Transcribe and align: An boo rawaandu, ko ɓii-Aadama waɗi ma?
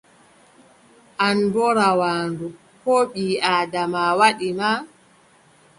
An 1.25 1.37
boo 1.53 1.71
rawaandu, 1.77 2.47
ko 2.83 2.93
ɓii-Aadama 3.13 4.01
waɗi 4.19 4.49
ma? 4.59 4.69